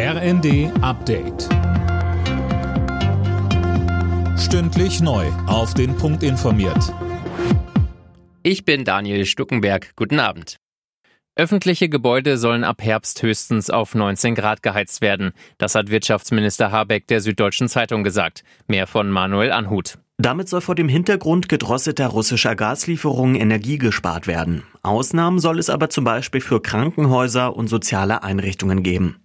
[0.00, 1.48] RND Update.
[4.38, 5.26] Stündlich neu.
[5.48, 6.94] Auf den Punkt informiert.
[8.44, 9.96] Ich bin Daniel Stuckenberg.
[9.96, 10.58] Guten Abend.
[11.34, 15.32] Öffentliche Gebäude sollen ab Herbst höchstens auf 19 Grad geheizt werden.
[15.58, 18.44] Das hat Wirtschaftsminister Habeck der Süddeutschen Zeitung gesagt.
[18.68, 19.98] Mehr von Manuel Anhut.
[20.16, 24.62] Damit soll vor dem Hintergrund gedrosselter russischer Gaslieferungen Energie gespart werden.
[24.80, 29.16] Ausnahmen soll es aber zum Beispiel für Krankenhäuser und soziale Einrichtungen geben.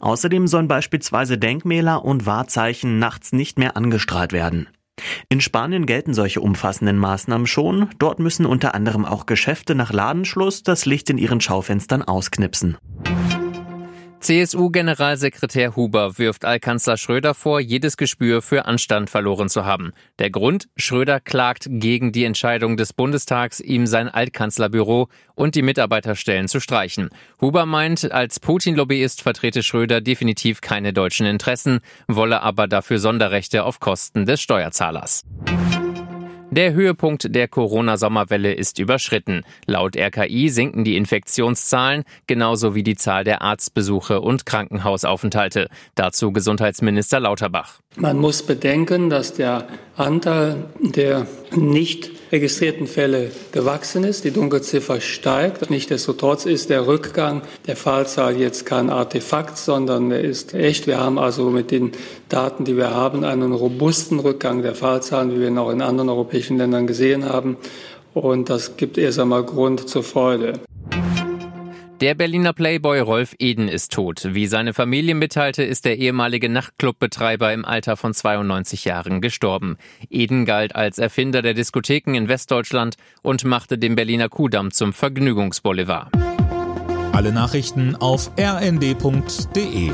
[0.00, 4.68] Außerdem sollen beispielsweise Denkmäler und Wahrzeichen nachts nicht mehr angestrahlt werden.
[5.28, 7.88] In Spanien gelten solche umfassenden Maßnahmen schon.
[7.98, 12.76] Dort müssen unter anderem auch Geschäfte nach Ladenschluss das Licht in ihren Schaufenstern ausknipsen.
[14.24, 19.92] CSU-Generalsekretär Huber wirft Altkanzler Schröder vor, jedes Gespür für Anstand verloren zu haben.
[20.18, 20.68] Der Grund?
[20.78, 27.10] Schröder klagt gegen die Entscheidung des Bundestags, ihm sein Altkanzlerbüro und die Mitarbeiterstellen zu streichen.
[27.38, 33.78] Huber meint, als Putin-Lobbyist vertrete Schröder definitiv keine deutschen Interessen, wolle aber dafür Sonderrechte auf
[33.78, 35.24] Kosten des Steuerzahlers.
[36.56, 39.42] Der Höhepunkt der Corona-Sommerwelle ist überschritten.
[39.66, 45.68] Laut RKI sinken die Infektionszahlen, genauso wie die Zahl der Arztbesuche und Krankenhausaufenthalte.
[45.96, 47.80] Dazu Gesundheitsminister Lauterbach.
[47.96, 49.66] Man muss bedenken, dass der
[49.96, 54.24] Anteil der nicht registrierten Fälle gewachsen ist.
[54.24, 55.70] Die Dunkelziffer steigt.
[55.70, 60.88] Nichtsdestotrotz ist der Rückgang der Fallzahl jetzt kein Artefakt, sondern er ist echt.
[60.88, 61.92] Wir haben also mit den
[62.28, 66.08] Daten, die wir haben, einen robusten Rückgang der Fallzahlen, wie wir ihn auch in anderen
[66.08, 67.56] europäischen Ländern gesehen haben.
[68.14, 70.60] Und das gibt erst einmal Grund zur Freude.
[72.00, 74.34] Der Berliner Playboy Rolf Eden ist tot.
[74.34, 79.76] Wie seine Familie mitteilte, ist der ehemalige Nachtclubbetreiber im Alter von 92 Jahren gestorben.
[80.10, 86.10] Eden galt als Erfinder der Diskotheken in Westdeutschland und machte den Berliner Kudamm zum Vergnügungsboulevard.
[87.12, 89.92] Alle Nachrichten auf rnd.de